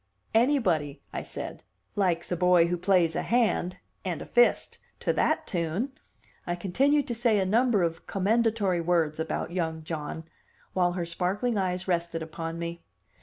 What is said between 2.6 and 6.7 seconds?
who plays a hand and a fist to that tune." I